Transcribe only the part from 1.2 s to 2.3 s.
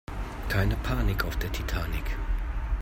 auf der Titanic